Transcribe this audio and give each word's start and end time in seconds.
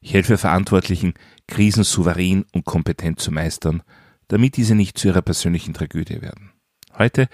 Ich 0.00 0.14
helfe 0.14 0.38
Verantwortlichen, 0.38 1.14
Krisen 1.46 1.84
souverän 1.84 2.44
und 2.52 2.64
kompetent 2.64 3.20
zu 3.20 3.32
meistern, 3.32 3.82
damit 4.28 4.56
diese 4.56 4.74
nicht 4.74 4.98
zu 4.98 5.08
ihrer 5.08 5.22
persönlichen 5.22 5.74
Tragödie 5.74 6.22
werden. 6.22 6.52
Heute 6.96 7.28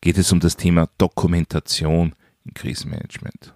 geht 0.00 0.18
es 0.18 0.32
um 0.32 0.40
das 0.40 0.56
Thema 0.56 0.88
Dokumentation 0.98 2.14
im 2.44 2.54
Krisenmanagement. 2.54 3.54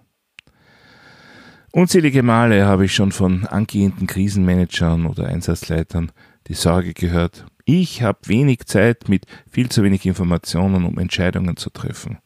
Unzählige 1.71 2.23
Male 2.23 2.65
habe 2.65 2.85
ich 2.85 2.95
schon 2.95 3.11
von 3.11 3.45
angehenden 3.45 4.07
Krisenmanagern 4.07 5.05
oder 5.05 5.27
Einsatzleitern 5.27 6.11
die 6.47 6.53
Sorge 6.53 6.93
gehört, 6.93 7.45
ich 7.65 8.01
habe 8.01 8.19
wenig 8.27 8.65
Zeit 8.65 9.09
mit 9.09 9.25
viel 9.51 9.67
zu 9.67 9.83
wenig 9.83 10.05
Informationen, 10.05 10.85
um 10.85 10.97
Entscheidungen 10.97 11.57
zu 11.57 11.69
treffen, 11.69 12.19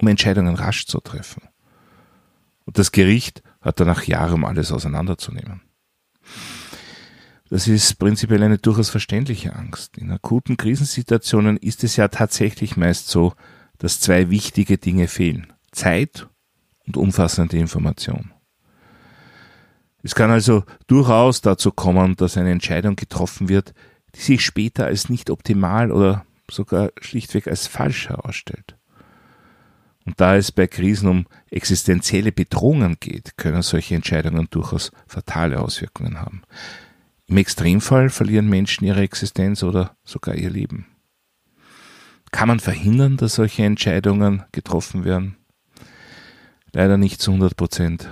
um 0.00 0.08
Entscheidungen 0.08 0.56
rasch 0.56 0.86
zu 0.86 0.98
treffen. 0.98 1.42
Und 2.64 2.78
das 2.78 2.90
Gericht 2.90 3.44
hat 3.60 3.78
danach 3.78 4.02
Jahre, 4.02 4.34
um 4.34 4.44
alles 4.44 4.72
auseinanderzunehmen. 4.72 5.62
Das 7.50 7.66
ist 7.66 7.98
prinzipiell 7.98 8.42
eine 8.42 8.58
durchaus 8.58 8.90
verständliche 8.90 9.56
Angst. 9.56 9.96
In 9.96 10.10
akuten 10.10 10.56
Krisensituationen 10.56 11.56
ist 11.56 11.82
es 11.82 11.96
ja 11.96 12.08
tatsächlich 12.08 12.76
meist 12.76 13.08
so, 13.08 13.32
dass 13.78 14.00
zwei 14.00 14.28
wichtige 14.28 14.76
Dinge 14.76 15.08
fehlen. 15.08 15.52
Zeit 15.72 16.28
und 16.86 16.96
umfassende 16.96 17.56
Information. 17.56 18.32
Es 20.02 20.14
kann 20.14 20.30
also 20.30 20.64
durchaus 20.86 21.40
dazu 21.40 21.70
kommen, 21.70 22.16
dass 22.16 22.36
eine 22.36 22.52
Entscheidung 22.52 22.96
getroffen 22.96 23.48
wird, 23.48 23.74
die 24.14 24.20
sich 24.20 24.44
später 24.44 24.86
als 24.86 25.08
nicht 25.08 25.30
optimal 25.30 25.92
oder 25.92 26.24
sogar 26.50 26.90
schlichtweg 27.00 27.48
als 27.48 27.66
falsch 27.66 28.08
herausstellt. 28.08 28.77
Und 30.08 30.18
da 30.22 30.36
es 30.36 30.52
bei 30.52 30.66
Krisen 30.66 31.06
um 31.06 31.26
existenzielle 31.50 32.32
Bedrohungen 32.32 32.96
geht, 32.98 33.36
können 33.36 33.60
solche 33.60 33.94
Entscheidungen 33.94 34.48
durchaus 34.48 34.90
fatale 35.06 35.60
Auswirkungen 35.60 36.18
haben. 36.18 36.40
Im 37.26 37.36
Extremfall 37.36 38.08
verlieren 38.08 38.48
Menschen 38.48 38.86
ihre 38.86 39.02
Existenz 39.02 39.62
oder 39.62 39.98
sogar 40.04 40.34
ihr 40.34 40.48
Leben. 40.48 40.86
Kann 42.30 42.48
man 42.48 42.58
verhindern, 42.58 43.18
dass 43.18 43.34
solche 43.34 43.64
Entscheidungen 43.64 44.44
getroffen 44.50 45.04
werden? 45.04 45.36
Leider 46.72 46.96
nicht 46.96 47.20
zu 47.20 47.32
100 47.32 47.54
Prozent. 47.54 48.08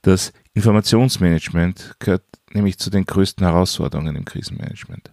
Das 0.00 0.32
Informationsmanagement 0.54 1.96
gehört 1.98 2.24
nämlich 2.54 2.78
zu 2.78 2.88
den 2.88 3.04
größten 3.04 3.44
Herausforderungen 3.44 4.16
im 4.16 4.24
Krisenmanagement. 4.24 5.12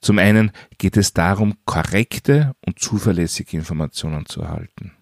Zum 0.00 0.18
einen 0.18 0.52
geht 0.78 0.96
es 0.96 1.12
darum, 1.12 1.56
korrekte 1.64 2.54
und 2.66 2.78
zuverlässige 2.78 3.56
Informationen 3.56 4.26
zu 4.26 4.40
erhalten. 4.42 4.92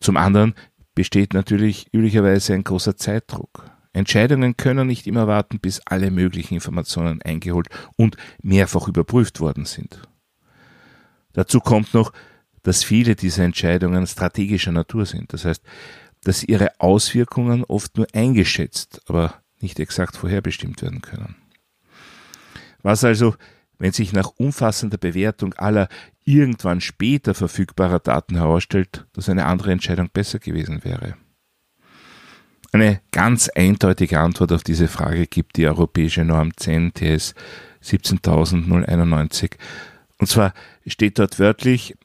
Zum 0.00 0.16
anderen 0.16 0.54
besteht 0.94 1.34
natürlich 1.34 1.86
üblicherweise 1.92 2.54
ein 2.54 2.64
großer 2.64 2.96
Zeitdruck. 2.96 3.70
Entscheidungen 3.92 4.56
können 4.56 4.86
nicht 4.86 5.06
immer 5.06 5.26
warten, 5.26 5.60
bis 5.60 5.80
alle 5.84 6.10
möglichen 6.10 6.54
Informationen 6.54 7.22
eingeholt 7.22 7.68
und 7.96 8.16
mehrfach 8.42 8.88
überprüft 8.88 9.40
worden 9.40 9.66
sind. 9.66 10.02
Dazu 11.34 11.60
kommt 11.60 11.94
noch, 11.94 12.12
dass 12.62 12.84
viele 12.84 13.16
dieser 13.16 13.44
Entscheidungen 13.44 14.06
strategischer 14.06 14.72
Natur 14.72 15.06
sind. 15.06 15.32
Das 15.32 15.44
heißt, 15.44 15.62
dass 16.24 16.44
ihre 16.44 16.80
Auswirkungen 16.80 17.64
oft 17.64 17.96
nur 17.96 18.06
eingeschätzt, 18.12 19.02
aber 19.08 19.42
nicht 19.60 19.80
exakt 19.80 20.16
vorherbestimmt 20.16 20.82
werden 20.82 21.02
können. 21.02 21.36
Was 22.82 23.04
also, 23.04 23.34
wenn 23.82 23.90
sich 23.90 24.12
nach 24.12 24.30
umfassender 24.36 24.96
Bewertung 24.96 25.54
aller 25.54 25.88
irgendwann 26.24 26.80
später 26.80 27.34
verfügbarer 27.34 27.98
Daten 27.98 28.36
herausstellt, 28.36 29.06
dass 29.12 29.28
eine 29.28 29.46
andere 29.46 29.72
Entscheidung 29.72 30.08
besser 30.08 30.38
gewesen 30.38 30.84
wäre? 30.84 31.16
Eine 32.70 33.00
ganz 33.10 33.48
eindeutige 33.48 34.20
Antwort 34.20 34.52
auf 34.52 34.62
diese 34.62 34.86
Frage 34.86 35.26
gibt 35.26 35.56
die 35.56 35.66
europäische 35.66 36.24
Norm 36.24 36.56
10 36.56 36.94
TS 36.94 37.34
17091. 37.80 39.56
Und 40.18 40.28
zwar 40.28 40.54
steht 40.86 41.18
dort 41.18 41.40
wörtlich, 41.40 41.96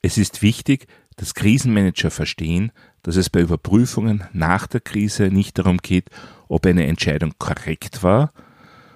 es 0.00 0.16
ist 0.16 0.40
wichtig, 0.40 0.86
dass 1.16 1.34
Krisenmanager 1.34 2.10
verstehen, 2.10 2.72
dass 3.02 3.16
es 3.16 3.28
bei 3.28 3.42
Überprüfungen 3.42 4.24
nach 4.32 4.66
der 4.66 4.80
Krise 4.80 5.24
nicht 5.24 5.58
darum 5.58 5.76
geht, 5.76 6.08
ob 6.48 6.64
eine 6.64 6.86
Entscheidung 6.86 7.34
korrekt 7.36 8.02
war, 8.02 8.32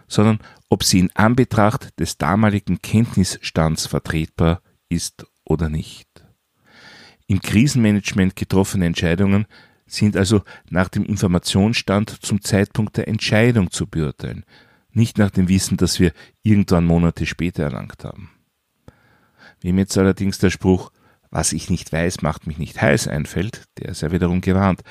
sondern 0.09 0.39
ob 0.69 0.85
sie 0.85 0.99
in 0.99 1.11
Anbetracht 1.15 1.99
des 2.01 2.19
damaligen 2.19 2.83
Kenntnisstands 2.83 3.87
vertretbar 3.87 4.63
ist 4.89 5.27
oder 5.45 5.69
nicht. 5.69 6.09
Im 7.27 7.41
Krisenmanagement 7.41 8.37
getroffene 8.37 8.87
Entscheidungen 8.87 9.47
sind 9.87 10.17
also 10.17 10.43
nach 10.71 10.89
dem 10.89 11.05
Informationsstand 11.05 12.11
zum 12.25 12.43
Zeitpunkt 12.43 12.97
der 12.97 13.09
Entscheidung 13.09 13.71
zu 13.71 13.87
beurteilen, 13.87 14.45
nicht 14.91 15.19
nach 15.19 15.31
dem 15.31 15.49
Wissen, 15.49 15.77
das 15.77 16.01
wir 16.01 16.13
irgendwann 16.43 16.85
Monate 16.87 17.27
später 17.27 17.65
erlangt 17.65 18.05
haben. 18.05 18.31
Wem 19.61 19.79
jetzt 19.79 19.97
allerdings 19.99 20.39
der 20.39 20.51
Spruch, 20.51 20.91
was 21.31 21.53
ich 21.53 21.71
nicht 21.71 21.93
weiß, 21.93 22.23
macht 22.23 22.47
mich 22.47 22.59
nicht 22.59 22.81
heiß 22.81 23.09
einfällt, 23.09 23.65
der 23.79 23.91
ist 23.91 24.03
ja 24.03 24.13
wiederum 24.13 24.41
gewarnt. 24.41 24.83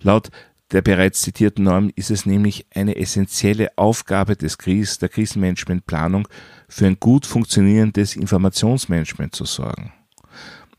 Laut 0.00 0.30
der 0.72 0.82
bereits 0.82 1.22
zitierten 1.22 1.64
Norm 1.64 1.90
ist 1.96 2.10
es 2.10 2.26
nämlich 2.26 2.66
eine 2.74 2.96
essentielle 2.96 3.70
Aufgabe 3.76 4.36
des 4.36 4.58
Kris, 4.58 4.98
der 4.98 5.08
Krisenmanagementplanung 5.08 6.28
für 6.68 6.86
ein 6.86 7.00
gut 7.00 7.24
funktionierendes 7.24 8.16
Informationsmanagement 8.16 9.34
zu 9.34 9.46
sorgen. 9.46 9.92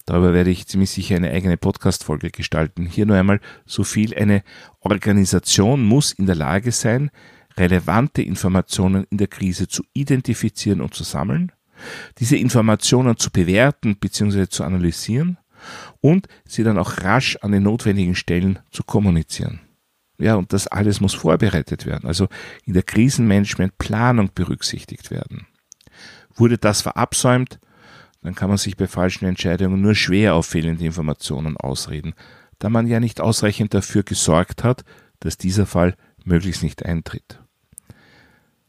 Darüber 0.06 0.34
werde 0.34 0.50
ich 0.50 0.68
ziemlich 0.68 0.92
sicher 0.92 1.16
eine 1.16 1.32
eigene 1.32 1.58
Podcast-Folge 1.58 2.32
gestalten. 2.32 2.86
Hier 2.86 3.06
nur 3.06 3.18
einmal 3.18 3.40
so 3.66 3.84
viel. 3.84 4.16
Eine 4.16 4.44
Organisation 4.80 5.84
muss 5.84 6.12
in 6.12 6.26
der 6.26 6.36
Lage 6.36 6.72
sein, 6.72 7.12
relevante 7.58 8.22
Informationen 8.22 9.06
in 9.10 9.18
der 9.18 9.28
Krise 9.28 9.68
zu 9.68 9.84
identifizieren 9.94 10.82
und 10.82 10.94
zu 10.94 11.04
sammeln, 11.04 11.52
diese 12.18 12.38
Informationen 12.38 13.18
zu 13.18 13.32
bewerten 13.32 13.98
bzw. 13.98 14.48
zu 14.48 14.64
analysieren 14.64 15.38
und 16.02 16.28
sie 16.46 16.64
dann 16.64 16.78
auch 16.78 17.04
rasch 17.04 17.38
an 17.42 17.52
den 17.52 17.64
notwendigen 17.64 18.16
Stellen 18.16 18.60
zu 18.72 18.84
kommunizieren. 18.84 19.62
Ja, 20.20 20.36
und 20.36 20.52
das 20.52 20.68
alles 20.68 21.00
muss 21.00 21.14
vorbereitet 21.14 21.86
werden, 21.86 22.06
also 22.06 22.28
in 22.66 22.74
der 22.74 22.84
Krisenmanagement-Planung 22.84 24.32
berücksichtigt 24.36 25.12
werden. 25.12 25.48
Wurde 26.36 26.58
das 26.58 26.82
verabsäumt, 26.82 27.60
dann 28.22 28.36
kann 28.36 28.50
man 28.50 28.58
sich 28.58 28.76
bei 28.76 28.88
falschen 28.88 29.26
Entscheidungen 29.26 29.82
nur 29.82 29.96
schwer 29.96 30.36
auf 30.36 30.46
fehlende 30.46 30.84
Informationen 30.84 31.56
ausreden, 31.56 32.14
da 32.60 32.70
man 32.70 32.86
ja 32.86 33.00
nicht 33.00 33.22
ausreichend 33.22 33.74
dafür 33.74 34.04
gesorgt 34.04 34.66
hat, 34.66 34.84
dass 35.22 35.38
dieser 35.38 35.66
Fall 35.66 35.96
möglichst 36.26 36.64
nicht 36.64 36.84
eintritt. 36.86 37.40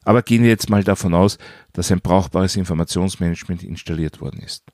Aber 0.04 0.22
gehen 0.22 0.42
wir 0.42 0.50
jetzt 0.50 0.70
mal 0.70 0.84
davon 0.84 1.14
aus, 1.14 1.36
dass 1.72 1.90
ein 1.90 2.00
brauchbares 2.00 2.54
Informationsmanagement 2.54 3.64
installiert 3.64 4.20
worden 4.20 4.40
ist. 4.40 4.64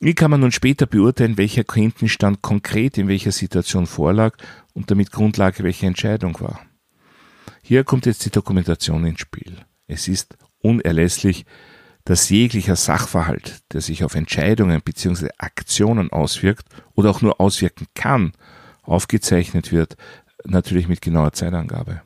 Wie 0.00 0.14
kann 0.14 0.30
man 0.30 0.40
nun 0.40 0.52
später 0.52 0.86
beurteilen, 0.86 1.36
welcher 1.36 1.64
Kenntnisstand 1.64 2.42
konkret 2.42 2.98
in 2.98 3.08
welcher 3.08 3.32
Situation 3.32 3.86
vorlag 3.86 4.36
und 4.74 4.90
damit 4.90 5.10
Grundlage 5.10 5.64
welcher 5.64 5.86
Entscheidung 5.86 6.40
war? 6.40 6.60
Hier 7.62 7.84
kommt 7.84 8.06
jetzt 8.06 8.24
die 8.24 8.30
Dokumentation 8.30 9.04
ins 9.04 9.20
Spiel. 9.20 9.56
Es 9.86 10.08
ist 10.08 10.36
unerlässlich, 10.60 11.44
dass 12.04 12.30
jeglicher 12.30 12.76
Sachverhalt, 12.76 13.62
der 13.72 13.80
sich 13.80 14.04
auf 14.04 14.14
Entscheidungen 14.14 14.80
bzw. 14.82 15.28
Aktionen 15.36 16.10
auswirkt 16.10 16.66
oder 16.94 17.10
auch 17.10 17.20
nur 17.20 17.40
auswirken 17.40 17.86
kann, 17.94 18.32
aufgezeichnet 18.82 19.72
wird, 19.72 19.96
natürlich 20.44 20.88
mit 20.88 21.02
genauer 21.02 21.32
Zeitangabe. 21.32 22.02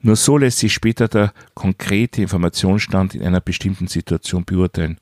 Nur 0.00 0.16
so 0.16 0.36
lässt 0.36 0.58
sich 0.58 0.74
später 0.74 1.08
der 1.08 1.32
konkrete 1.54 2.20
Informationsstand 2.20 3.14
in 3.14 3.22
einer 3.22 3.40
bestimmten 3.40 3.86
Situation 3.86 4.44
beurteilen, 4.44 4.98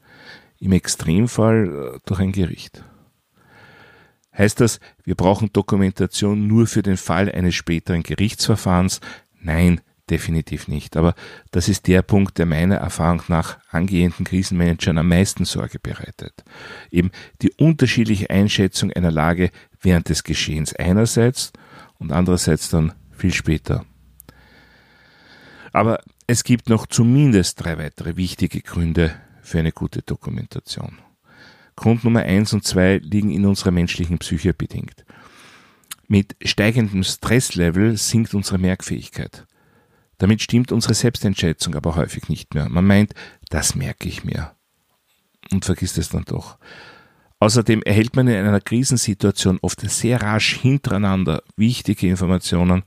im 0.58 0.72
Extremfall 0.72 1.94
äh, 1.96 1.98
durch 2.06 2.20
ein 2.20 2.32
Gericht. 2.32 2.84
Heißt 4.36 4.60
das, 4.60 4.80
wir 5.04 5.14
brauchen 5.14 5.52
Dokumentation 5.52 6.46
nur 6.46 6.66
für 6.66 6.82
den 6.82 6.96
Fall 6.96 7.30
eines 7.30 7.54
späteren 7.54 8.02
Gerichtsverfahrens? 8.02 9.00
Nein, 9.40 9.80
definitiv 10.10 10.66
nicht. 10.66 10.96
Aber 10.96 11.14
das 11.52 11.68
ist 11.68 11.86
der 11.86 12.02
Punkt, 12.02 12.38
der 12.38 12.46
meiner 12.46 12.76
Erfahrung 12.76 13.22
nach 13.28 13.58
angehenden 13.70 14.24
Krisenmanagern 14.24 14.98
am 14.98 15.08
meisten 15.08 15.44
Sorge 15.44 15.78
bereitet. 15.78 16.44
Eben 16.90 17.10
die 17.42 17.52
unterschiedliche 17.52 18.30
Einschätzung 18.30 18.92
einer 18.92 19.12
Lage 19.12 19.50
während 19.80 20.08
des 20.08 20.24
Geschehens 20.24 20.74
einerseits 20.74 21.52
und 21.98 22.10
andererseits 22.10 22.70
dann 22.70 22.92
viel 23.12 23.32
später. 23.32 23.84
Aber 25.72 26.00
Es 26.26 26.42
gibt 26.42 26.70
noch 26.70 26.86
zumindest 26.86 27.62
drei 27.62 27.76
weitere 27.76 28.16
wichtige 28.16 28.62
Gründe 28.62 29.14
für 29.44 29.58
eine 29.58 29.72
gute 29.72 30.02
Dokumentation. 30.02 30.98
Grund 31.76 32.04
Nummer 32.04 32.20
eins 32.20 32.52
und 32.52 32.64
zwei 32.64 32.98
liegen 32.98 33.30
in 33.30 33.46
unserer 33.46 33.70
menschlichen 33.70 34.18
Psyche 34.18 34.54
bedingt. 34.54 35.04
Mit 36.06 36.36
steigendem 36.42 37.02
Stresslevel 37.02 37.96
sinkt 37.96 38.34
unsere 38.34 38.58
Merkfähigkeit. 38.58 39.46
Damit 40.18 40.42
stimmt 40.42 40.72
unsere 40.72 40.94
Selbstentschätzung 40.94 41.74
aber 41.74 41.96
häufig 41.96 42.28
nicht 42.28 42.54
mehr. 42.54 42.68
Man 42.68 42.86
meint, 42.86 43.14
das 43.50 43.74
merke 43.74 44.08
ich 44.08 44.24
mir. 44.24 44.52
Und 45.50 45.64
vergisst 45.64 45.98
es 45.98 46.08
dann 46.08 46.24
doch. 46.24 46.58
Außerdem 47.40 47.82
erhält 47.82 48.16
man 48.16 48.28
in 48.28 48.46
einer 48.46 48.60
Krisensituation 48.60 49.58
oft 49.60 49.80
sehr 49.80 50.22
rasch 50.22 50.54
hintereinander 50.54 51.42
wichtige 51.56 52.08
Informationen, 52.08 52.84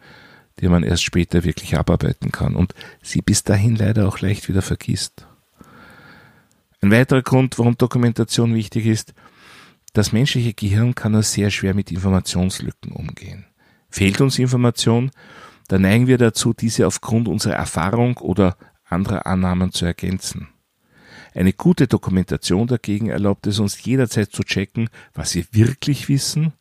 die 0.59 0.69
man 0.69 0.83
erst 0.83 1.03
später 1.03 1.43
wirklich 1.43 1.77
abarbeiten 1.77 2.31
kann 2.31 2.55
und 2.55 2.73
sie 3.03 3.21
bis 3.21 3.43
dahin 3.43 3.75
leider 3.75 4.07
auch 4.07 4.19
leicht 4.21 4.49
wieder 4.49 4.63
vergisst. 4.63 5.27
Ein 6.81 6.91
weiterer 6.91 7.23
Grund, 7.23 7.57
warum 7.57 7.77
Dokumentation 7.77 8.53
wichtig 8.53 8.85
ist, 8.85 9.13
das 9.93 10.11
menschliche 10.11 10.53
Gehirn 10.53 10.93
kann 10.93 11.13
nur 11.13 11.23
sehr 11.23 11.49
schwer 11.49 11.73
mit 11.73 11.91
Informationslücken 11.91 12.91
umgehen. 12.91 13.45
Fehlt 13.89 14.21
uns 14.21 14.37
Information, 14.37 15.11
dann 15.67 15.81
neigen 15.81 16.07
wir 16.07 16.17
dazu, 16.17 16.53
diese 16.53 16.85
aufgrund 16.85 17.27
unserer 17.27 17.55
Erfahrung 17.55 18.17
oder 18.17 18.57
anderer 18.85 19.25
Annahmen 19.25 19.71
zu 19.71 19.85
ergänzen. 19.85 20.49
Eine 21.33 21.53
gute 21.53 21.87
Dokumentation 21.87 22.67
dagegen 22.67 23.09
erlaubt 23.09 23.47
es 23.47 23.59
uns 23.59 23.83
jederzeit 23.83 24.31
zu 24.31 24.43
checken, 24.43 24.89
was 25.13 25.35
wir 25.35 25.45
wirklich 25.51 26.09
wissen 26.09 26.53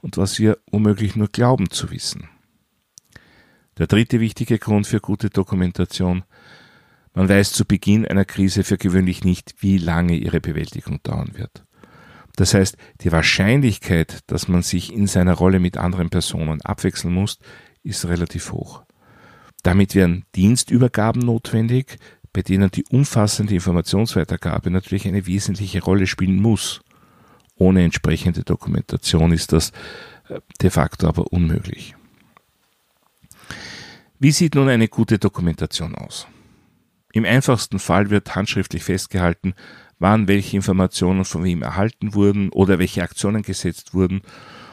und 0.00 0.16
was 0.16 0.38
wir 0.38 0.58
womöglich 0.70 1.16
nur 1.16 1.28
glauben 1.28 1.70
zu 1.70 1.90
wissen. 1.90 2.28
Der 3.78 3.86
dritte 3.86 4.20
wichtige 4.20 4.58
Grund 4.58 4.86
für 4.86 5.00
gute 5.00 5.28
Dokumentation 5.28 6.24
man 7.16 7.30
weiß 7.30 7.52
zu 7.52 7.64
Beginn 7.64 8.06
einer 8.06 8.26
Krise 8.26 8.62
für 8.62 8.76
gewöhnlich 8.76 9.24
nicht, 9.24 9.54
wie 9.60 9.78
lange 9.78 10.16
ihre 10.16 10.38
Bewältigung 10.38 11.02
dauern 11.02 11.30
wird. 11.32 11.64
Das 12.36 12.52
heißt, 12.52 12.76
die 13.00 13.10
Wahrscheinlichkeit, 13.10 14.18
dass 14.26 14.48
man 14.48 14.60
sich 14.60 14.92
in 14.92 15.06
seiner 15.06 15.32
Rolle 15.32 15.58
mit 15.58 15.78
anderen 15.78 16.10
Personen 16.10 16.60
abwechseln 16.60 17.14
muss, 17.14 17.38
ist 17.82 18.04
relativ 18.04 18.52
hoch. 18.52 18.82
Damit 19.62 19.94
werden 19.94 20.26
Dienstübergaben 20.34 21.22
notwendig, 21.22 21.96
bei 22.34 22.42
denen 22.42 22.70
die 22.70 22.84
umfassende 22.90 23.54
Informationsweitergabe 23.54 24.70
natürlich 24.70 25.08
eine 25.08 25.26
wesentliche 25.26 25.82
Rolle 25.82 26.06
spielen 26.06 26.42
muss. 26.42 26.82
Ohne 27.56 27.82
entsprechende 27.82 28.44
Dokumentation 28.44 29.32
ist 29.32 29.54
das 29.54 29.70
äh, 30.28 30.40
de 30.60 30.68
facto 30.68 31.08
aber 31.08 31.32
unmöglich. 31.32 31.96
Wie 34.18 34.32
sieht 34.32 34.54
nun 34.54 34.68
eine 34.68 34.88
gute 34.88 35.18
Dokumentation 35.18 35.94
aus? 35.94 36.26
Im 37.16 37.24
einfachsten 37.24 37.78
Fall 37.78 38.10
wird 38.10 38.34
handschriftlich 38.34 38.84
festgehalten, 38.84 39.54
wann 39.98 40.28
welche 40.28 40.54
Informationen 40.54 41.24
von 41.24 41.44
wem 41.44 41.62
erhalten 41.62 42.12
wurden 42.12 42.50
oder 42.50 42.78
welche 42.78 43.02
Aktionen 43.02 43.40
gesetzt 43.40 43.94
wurden 43.94 44.20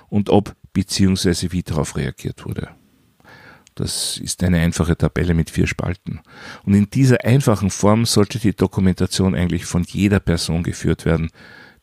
und 0.09 0.29
ob 0.29 0.53
bzw. 0.73 1.53
wie 1.53 1.63
darauf 1.63 1.95
reagiert 1.95 2.45
wurde. 2.45 2.67
Das 3.75 4.17
ist 4.17 4.43
eine 4.43 4.59
einfache 4.59 4.97
Tabelle 4.97 5.35
mit 5.35 5.51
vier 5.51 5.67
Spalten. 5.67 6.19
Und 6.65 6.73
in 6.73 6.89
dieser 6.89 7.23
einfachen 7.23 7.69
Form 7.69 8.03
sollte 8.03 8.39
die 8.39 8.53
Dokumentation 8.53 9.35
eigentlich 9.35 9.63
von 9.63 9.83
jeder 9.83 10.19
Person 10.19 10.63
geführt 10.63 11.05
werden, 11.05 11.29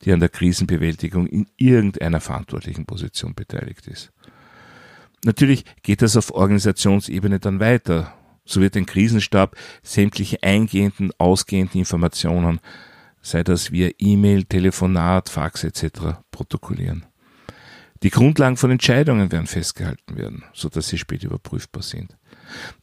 die 0.05 0.13
an 0.13 0.21
der 0.21 0.29
Krisenbewältigung 0.29 1.27
in 1.27 1.47
irgendeiner 1.57 2.21
verantwortlichen 2.21 2.85
Position 2.85 3.35
beteiligt 3.35 3.87
ist. 3.87 4.13
Natürlich 5.25 5.65
geht 5.83 6.03
das 6.03 6.19
auf 6.19 6.35
Organisationsebene 6.35 7.41
dann 7.41 7.61
weiter. 7.61 8.13
So 8.51 8.61
wird 8.61 8.77
ein 8.77 8.85
Krisenstab 8.85 9.55
sämtliche 9.85 10.43
eingehenden, 10.43 11.13
ausgehenden 11.19 11.79
Informationen 11.79 12.59
sei 13.23 13.45
das 13.45 13.71
via 13.71 13.91
E-Mail, 13.97 14.43
Telefonat, 14.43 15.29
Fax 15.29 15.63
etc. 15.63 16.19
protokollieren. 16.33 17.07
Die 18.03 18.11
Grundlagen 18.11 18.57
von 18.57 18.73
Entscheidungen 18.73 19.31
werden 19.31 19.47
festgehalten 19.47 20.17
werden, 20.17 20.43
so 20.53 20.69
dass 20.69 20.89
sie 20.89 20.99
später 20.99 21.27
überprüfbar 21.27 21.85
sind. 21.85 22.17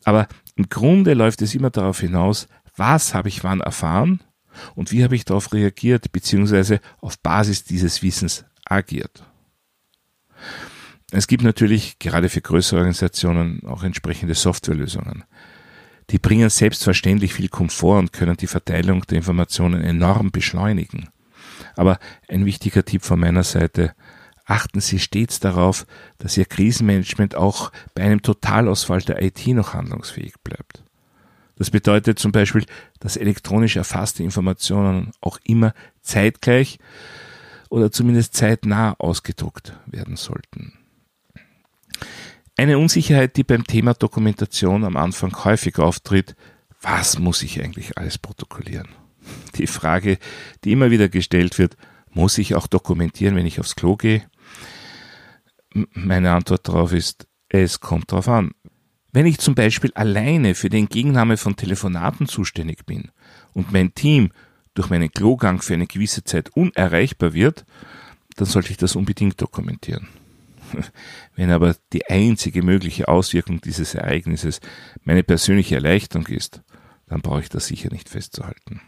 Aber 0.06 0.30
im 0.56 0.70
Grunde 0.70 1.14
läuft 1.14 1.42
es 1.42 1.54
immer 1.54 1.70
darauf 1.70 2.00
hinaus, 2.00 2.48
was 2.78 3.14
habe 3.14 3.28
ich 3.28 3.44
wann 3.44 3.60
erfahren 3.60 4.22
und 4.76 4.94
wie 4.94 5.04
habe 5.04 5.16
ich 5.16 5.26
darauf 5.26 5.52
reagiert 5.52 6.14
bzw. 6.14 6.80
auf 7.02 7.20
Basis 7.20 7.66
dieses 7.66 8.02
Wissens 8.02 8.46
agiert. 8.64 9.26
Es 11.12 11.28
gibt 11.28 11.44
natürlich 11.44 12.00
gerade 12.00 12.30
für 12.30 12.42
größere 12.42 12.80
Organisationen 12.80 13.66
auch 13.66 13.84
entsprechende 13.84 14.36
Softwarelösungen. 14.36 15.24
Die 16.10 16.20
bringen 16.20 16.50
selbstverständlich 16.50 17.34
viel 17.34 17.50
Komfort 17.50 18.00
und 18.00 18.14
können 18.14 18.38
die 18.38 18.48
Verteilung 18.48 19.02
der 19.08 19.18
Informationen 19.18 19.82
enorm 19.82 20.32
beschleunigen. 20.32 21.10
Aber 21.76 22.00
ein 22.30 22.46
wichtiger 22.46 22.86
Tipp 22.86 23.04
von 23.04 23.20
meiner 23.20 23.44
Seite, 23.44 23.94
achten 24.46 24.80
Sie 24.80 25.00
stets 25.00 25.40
darauf, 25.40 25.86
dass 26.18 26.38
Ihr 26.38 26.46
Krisenmanagement 26.46 27.36
auch 27.36 27.72
bei 27.94 28.04
einem 28.04 28.22
Totalausfall 28.22 29.02
der 29.02 29.22
IT 29.22 29.46
noch 29.48 29.74
handlungsfähig 29.74 30.36
bleibt. 30.44 30.84
Das 31.58 31.72
bedeutet 31.72 32.20
zum 32.20 32.32
Beispiel, 32.32 32.66
dass 33.00 33.18
elektronisch 33.18 33.76
erfasste 33.76 34.24
Informationen 34.24 35.12
auch 35.22 35.40
immer 35.44 35.74
zeitgleich 36.02 36.80
oder 37.70 37.92
zumindest 37.92 38.36
zeitnah 38.36 38.94
ausgedruckt 39.00 39.74
werden 39.88 40.16
sollten. 40.16 40.77
Eine 42.60 42.80
Unsicherheit, 42.80 43.38
die 43.38 43.44
beim 43.44 43.66
Thema 43.66 43.94
Dokumentation 43.94 44.84
am 44.84 44.98
Anfang 44.98 45.46
häufig 45.46 45.78
auftritt, 45.78 46.36
was 46.82 47.20
muss 47.20 47.44
ich 47.44 47.64
eigentlich 47.64 48.00
alles 48.00 48.18
protokollieren? 48.18 48.88
Die 49.56 49.68
Frage, 49.68 50.18
die 50.64 50.72
immer 50.72 50.90
wieder 50.90 51.08
gestellt 51.08 51.60
wird, 51.60 51.78
muss 52.10 52.40
ich 52.40 52.56
auch 52.56 52.66
dokumentieren, 52.66 53.36
wenn 53.36 53.46
ich 53.46 53.60
aufs 53.60 53.76
Klo 53.76 53.96
gehe? 53.96 54.24
Meine 55.94 56.32
Antwort 56.32 56.68
darauf 56.68 56.94
ist, 56.94 57.28
es 57.48 57.80
kommt 57.80 58.12
darauf 58.12 58.28
an. 58.28 58.54
Wenn 59.12 59.28
ich 59.28 59.38
zum 59.38 59.54
Beispiel 59.54 59.92
alleine 59.94 60.56
für 60.56 60.70
die 60.70 60.80
Entgegennahme 60.80 61.38
von 61.38 61.56
Telefonaten 61.56 62.28
zuständig 62.28 62.88
bin 62.88 63.12
und 63.54 63.72
mein 63.72 63.94
Team 63.94 64.32
durch 64.74 64.90
meinen 64.90 65.12
Klogang 65.12 65.62
für 65.62 65.76
eine 65.76 65.86
gewisse 65.86 66.24
Zeit 66.24 66.50
unerreichbar 66.56 67.34
wird, 67.34 67.66
dann 68.36 68.48
sollte 68.48 68.72
ich 68.72 68.78
das 68.78 68.96
unbedingt 68.96 69.40
dokumentieren. 69.40 70.08
Wenn 71.36 71.52
aber 71.52 71.76
die 71.94 72.08
einzige 72.08 72.64
mögliche 72.64 73.08
Auswirkung 73.08 73.62
dieses 73.62 73.96
Ereignisses 73.96 74.60
meine 75.04 75.24
persönliche 75.24 75.76
Erleichterung 75.76 76.28
ist, 76.28 76.62
dann 77.08 77.22
brauche 77.22 77.42
ich 77.42 77.50
das 77.50 77.68
sicher 77.68 77.90
nicht 77.92 78.10
festzuhalten. 78.10 78.82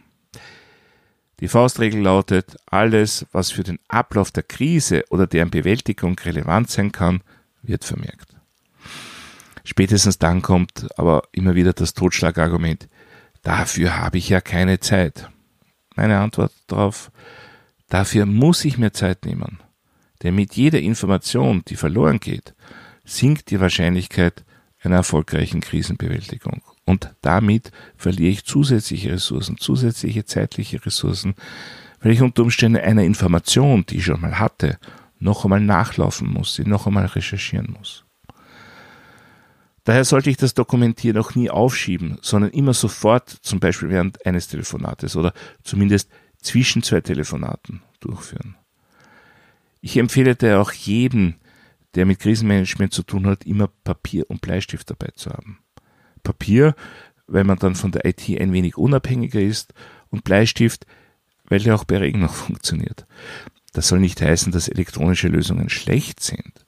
Die 1.40 1.48
Faustregel 1.48 2.02
lautet, 2.02 2.56
alles, 2.66 3.26
was 3.32 3.50
für 3.50 3.62
den 3.62 3.78
Ablauf 3.88 4.30
der 4.30 4.42
Krise 4.42 5.04
oder 5.08 5.26
deren 5.26 5.50
Bewältigung 5.50 6.18
relevant 6.18 6.70
sein 6.70 6.92
kann, 6.92 7.22
wird 7.62 7.84
vermerkt. 7.84 8.36
Spätestens 9.64 10.18
dann 10.18 10.42
kommt 10.42 10.88
aber 10.98 11.22
immer 11.32 11.54
wieder 11.54 11.72
das 11.72 11.94
Totschlagargument, 11.94 12.88
dafür 13.42 13.96
habe 13.96 14.18
ich 14.18 14.28
ja 14.28 14.40
keine 14.40 14.80
Zeit. 14.80 15.30
Meine 15.96 16.18
Antwort 16.18 16.52
darauf, 16.66 17.10
dafür 17.88 18.26
muss 18.26 18.64
ich 18.64 18.76
mir 18.76 18.92
Zeit 18.92 19.24
nehmen. 19.24 19.60
Denn 20.22 20.34
mit 20.34 20.54
jeder 20.54 20.80
Information, 20.80 21.62
die 21.66 21.76
verloren 21.76 22.20
geht, 22.20 22.54
sinkt 23.04 23.50
die 23.50 23.60
Wahrscheinlichkeit 23.60 24.44
einer 24.82 24.96
erfolgreichen 24.96 25.60
Krisenbewältigung. 25.60 26.62
Und 26.84 27.14
damit 27.22 27.70
verliere 27.96 28.30
ich 28.30 28.44
zusätzliche 28.44 29.12
Ressourcen, 29.12 29.58
zusätzliche 29.58 30.24
zeitliche 30.24 30.84
Ressourcen, 30.84 31.34
weil 32.00 32.12
ich 32.12 32.22
unter 32.22 32.42
Umständen 32.42 32.80
einer 32.80 33.04
Information, 33.04 33.84
die 33.86 33.98
ich 33.98 34.04
schon 34.04 34.20
mal 34.20 34.38
hatte, 34.38 34.78
noch 35.18 35.44
einmal 35.44 35.60
nachlaufen 35.60 36.28
muss, 36.32 36.54
sie 36.54 36.64
noch 36.64 36.86
einmal 36.86 37.06
recherchieren 37.06 37.74
muss. 37.78 38.04
Daher 39.84 40.04
sollte 40.04 40.30
ich 40.30 40.36
das 40.36 40.54
Dokumentieren 40.54 41.18
auch 41.18 41.34
nie 41.34 41.50
aufschieben, 41.50 42.18
sondern 42.22 42.50
immer 42.50 42.74
sofort, 42.74 43.28
zum 43.28 43.60
Beispiel 43.60 43.90
während 43.90 44.24
eines 44.26 44.48
Telefonates 44.48 45.16
oder 45.16 45.32
zumindest 45.62 46.10
zwischen 46.42 46.82
zwei 46.82 47.00
Telefonaten 47.00 47.82
durchführen. 48.00 48.56
Ich 49.80 49.96
empfehle 49.96 50.36
daher 50.36 50.60
auch 50.60 50.72
jedem, 50.72 51.36
der 51.94 52.06
mit 52.06 52.20
Krisenmanagement 52.20 52.92
zu 52.92 53.02
tun 53.02 53.26
hat, 53.26 53.44
immer 53.44 53.68
Papier 53.84 54.28
und 54.28 54.40
Bleistift 54.40 54.90
dabei 54.90 55.08
zu 55.14 55.30
haben. 55.30 55.58
Papier, 56.22 56.74
weil 57.26 57.44
man 57.44 57.58
dann 57.58 57.74
von 57.74 57.92
der 57.92 58.04
IT 58.04 58.28
ein 58.40 58.52
wenig 58.52 58.76
unabhängiger 58.76 59.40
ist 59.40 59.72
und 60.10 60.24
Bleistift, 60.24 60.86
weil 61.44 61.60
der 61.60 61.74
auch 61.74 61.84
bei 61.84 61.98
Regen 61.98 62.20
noch 62.20 62.34
funktioniert. 62.46 63.06
Das 63.72 63.88
soll 63.88 64.00
nicht 64.00 64.20
heißen, 64.20 64.52
dass 64.52 64.68
elektronische 64.68 65.28
Lösungen 65.28 65.68
schlecht 65.68 66.20
sind. 66.20 66.66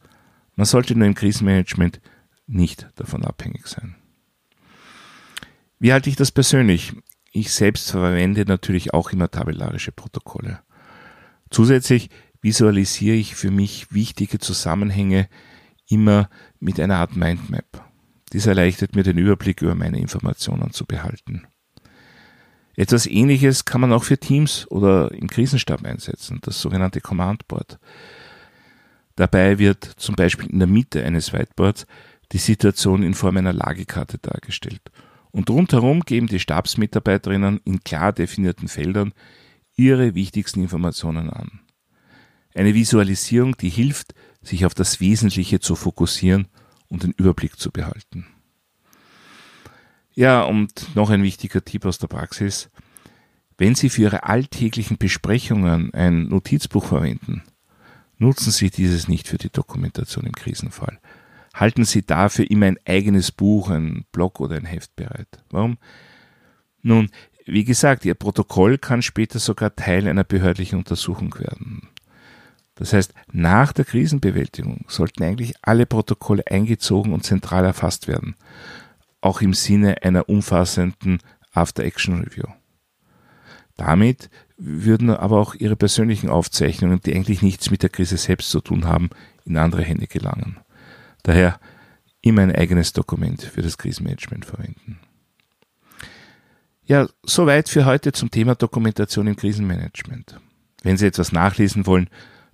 Man 0.55 0.67
sollte 0.67 0.95
nur 0.95 1.07
im 1.07 1.15
Krisenmanagement 1.15 2.01
nicht 2.47 2.89
davon 2.97 3.25
abhängig 3.25 3.67
sein. 3.67 3.97
Wie 5.79 5.93
halte 5.93 6.11
ich 6.11 6.17
das 6.17 6.31
persönlich? 6.31 6.93
Ich 7.33 7.53
selbst 7.53 7.91
verwende 7.91 8.45
natürlich 8.45 8.95
auch 8.95 9.11
immer 9.11 9.31
tabellarische 9.31 9.91
Protokolle. 9.91 10.61
Zusätzlich 11.51 12.11
visualisiere 12.43 13.17
ich 13.17 13.35
für 13.35 13.51
mich 13.51 13.87
wichtige 13.93 14.39
Zusammenhänge 14.39 15.29
immer 15.89 16.29
mit 16.61 16.79
einer 16.79 16.97
Art 16.97 17.17
Mindmap. 17.17 17.89
Dies 18.33 18.47
erleichtert 18.47 18.97
mir 18.97 19.03
den 19.03 19.19
Überblick 19.19 19.63
über 19.63 19.75
meine 19.75 19.99
Informationen 19.99 20.73
zu 20.73 20.85
behalten. 20.85 21.47
Etwas 22.75 23.07
ähnliches 23.07 23.65
kann 23.65 23.83
man 23.83 23.93
auch 23.93 24.05
für 24.05 24.19
Teams 24.19 24.67
oder 24.71 25.13
im 25.13 25.29
Krisenstab 25.29 25.85
einsetzen, 25.85 26.39
das 26.43 26.61
sogenannte 26.61 27.01
Command 27.01 27.47
Board. 27.47 27.79
Dabei 29.17 29.59
wird 29.59 29.85
zum 29.85 30.17
Beispiel 30.17 30.49
in 30.49 30.59
der 30.59 30.69
Mitte 30.69 31.05
eines 31.05 31.33
Whiteboards 31.33 31.87
die 32.33 32.39
Situation 32.39 33.03
in 33.03 33.13
Form 33.13 33.37
einer 33.37 33.53
Lagekarte 33.53 34.19
dargestellt. 34.19 34.81
Und 35.33 35.51
rundherum 35.51 36.01
geben 36.01 36.27
die 36.27 36.41
Stabsmitarbeiterinnen 36.41 37.61
in 37.65 37.85
klar 37.85 38.13
definierten 38.13 38.69
Feldern 38.69 39.13
ihre 39.77 40.15
wichtigsten 40.15 40.63
Informationen 40.63 41.29
an. 41.29 41.61
Eine 42.55 42.75
Visualisierung, 42.75 43.57
die 43.57 43.69
hilft, 43.69 44.15
sich 44.43 44.67
auf 44.67 44.75
das 44.75 45.01
Wesentliche 45.01 45.61
zu 45.61 45.77
fokussieren 45.77 46.49
und 46.89 47.05
den 47.05 47.13
Überblick 47.13 47.59
zu 47.59 47.71
behalten. 47.71 48.27
Ja, 50.15 50.43
und 50.43 50.95
noch 50.95 51.11
ein 51.11 51.23
wichtiger 51.23 51.65
Tipp 51.65 51.87
aus 51.87 51.99
der 51.99 52.09
Praxis. 52.09 52.71
Wenn 53.57 53.75
Sie 53.75 53.89
für 53.89 54.03
Ihre 54.03 54.25
alltäglichen 54.25 54.99
Besprechungen 54.99 55.95
ein 55.95 56.29
Notizbuch 56.29 56.85
verwenden, 56.85 57.43
nutzen 58.19 58.51
Sie 58.51 58.71
dieses 58.71 59.09
nicht 59.09 59.29
für 59.29 59.39
die 59.39 59.51
Dokumentation 59.51 60.27
im 60.27 60.33
Krisenfall. 60.33 60.99
Halten 61.55 61.85
Sie 61.85 62.05
dafür 62.05 62.51
immer 62.51 62.67
ein 62.67 62.79
eigenes 62.87 63.31
Buch, 63.31 63.71
ein 63.71 64.05
Blog 64.13 64.41
oder 64.41 64.57
ein 64.57 64.65
Heft 64.65 64.97
bereit. 64.97 65.29
Warum? 65.51 65.79
Nun, 66.83 67.11
wie 67.47 67.65
gesagt, 67.65 68.05
Ihr 68.05 68.15
Protokoll 68.15 68.79
kann 68.79 69.03
später 69.03 69.39
sogar 69.39 69.75
Teil 69.75 70.09
einer 70.09 70.25
behördlichen 70.25 70.79
Untersuchung 70.79 71.35
werden. 71.39 71.89
Das 72.75 72.93
heißt, 72.93 73.13
nach 73.31 73.73
der 73.73 73.85
Krisenbewältigung 73.85 74.85
sollten 74.89 75.23
eigentlich 75.23 75.55
alle 75.63 75.87
Protokolle 75.87 76.47
eingezogen 76.47 77.13
und 77.13 77.25
zentral 77.25 77.65
erfasst 77.65 78.09
werden, 78.09 78.35
auch 79.21 79.41
im 79.41 79.55
Sinne 79.55 80.03
einer 80.03 80.29
umfassenden 80.29 81.19
After-Action-Review. 81.53 82.47
Damit 83.77 84.31
würden 84.57 85.11
aber 85.11 85.39
auch 85.39 85.55
ihre 85.55 85.77
persönlichen 85.77 86.31
Aufzeichnungen, 86.31 87.01
die 87.01 87.15
eigentlich 87.15 87.43
nichts 87.43 87.71
mit 87.71 87.83
der 87.83 87.91
Krise 87.91 88.17
selbst 88.17 88.51
zu 88.51 88.61
tun 88.61 88.87
haben, 88.87 89.11
in 89.45 89.57
andere 89.57 89.83
Hände 89.83 90.07
gelangen. 90.07 90.59
Daher 91.23 91.59
immer 92.21 92.43
ein 92.43 92.55
eigenes 92.55 92.93
Dokument 92.93 93.43
für 93.43 93.63
das 93.63 93.79
Krisenmanagement 93.79 94.45
verwenden. 94.45 94.99
Ja, 96.85 97.09
soweit 97.23 97.69
für 97.69 97.85
heute 97.85 98.13
zum 98.13 98.31
Thema 98.31 98.55
Dokumentation 98.55 99.27
im 99.27 99.37
Krisenmanagement. 99.37 100.41
Wenn 100.83 100.97
Sie 100.97 101.07
etwas 101.07 101.33
nachlesen 101.33 101.87
wollen, 101.87 102.09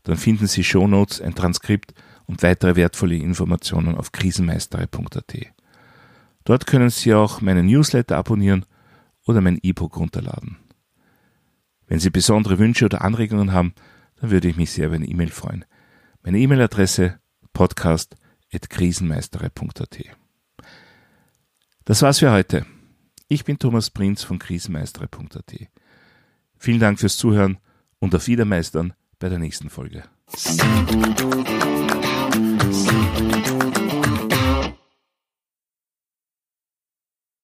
dann 0.08 0.16
finden 0.16 0.46
Sie 0.46 0.64
Shownotes, 0.64 1.20
ein 1.20 1.34
Transkript 1.34 1.92
und 2.24 2.42
weitere 2.42 2.76
wertvolle 2.76 3.16
Informationen 3.16 3.94
auf 3.94 4.10
krisenmeistere.at. 4.10 5.36
Dort 6.44 6.66
können 6.66 6.88
Sie 6.88 7.12
auch 7.12 7.42
meinen 7.42 7.66
Newsletter 7.66 8.16
abonnieren 8.16 8.64
oder 9.26 9.42
mein 9.42 9.58
E-Book 9.62 9.98
runterladen. 9.98 10.56
Wenn 11.86 12.00
Sie 12.00 12.08
besondere 12.08 12.58
Wünsche 12.58 12.86
oder 12.86 13.02
Anregungen 13.02 13.52
haben, 13.52 13.74
dann 14.16 14.30
würde 14.30 14.48
ich 14.48 14.56
mich 14.56 14.70
sehr 14.70 14.86
über 14.86 14.94
eine 14.94 15.04
E-Mail 15.04 15.28
freuen. 15.28 15.66
Meine 16.22 16.38
E-Mail-Adresse 16.38 17.20
podcast.krisenmeistere.at. 17.52 19.98
Das 21.84 22.00
war's 22.00 22.20
für 22.20 22.32
heute. 22.32 22.64
Ich 23.28 23.44
bin 23.44 23.58
Thomas 23.58 23.90
Prinz 23.90 24.22
von 24.22 24.38
krisenmeistere.at. 24.38 25.54
Vielen 26.56 26.80
Dank 26.80 26.98
fürs 26.98 27.18
Zuhören 27.18 27.58
und 27.98 28.14
auf 28.14 28.26
Wiedermeistern 28.26 28.94
bei 29.18 29.28
der 29.28 29.38
nächsten 29.38 29.70
Folge. 29.70 30.04